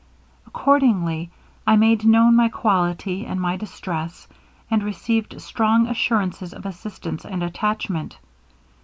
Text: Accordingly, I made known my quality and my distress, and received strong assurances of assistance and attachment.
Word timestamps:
Accordingly, 0.47 1.29
I 1.67 1.75
made 1.75 2.05
known 2.05 2.35
my 2.35 2.49
quality 2.49 3.23
and 3.27 3.39
my 3.39 3.55
distress, 3.55 4.27
and 4.71 4.81
received 4.81 5.39
strong 5.39 5.85
assurances 5.85 6.55
of 6.55 6.65
assistance 6.65 7.23
and 7.23 7.43
attachment. 7.43 8.17